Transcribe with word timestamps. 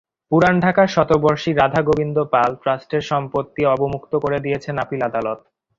পুরান 0.31 0.55
ঢাকার 0.59 0.87
শতবর্ষী 0.87 1.51
রাধাগোবিন্দ 1.53 2.17
পাল 2.33 2.51
ট্রাস্টের 2.61 3.03
সম্পত্তি 3.11 3.61
অবমুক্ত 3.65 4.13
করে 4.15 4.37
দিয়েছেন 4.45 4.75
আপিল 4.77 5.01
আদালত। 5.09 5.39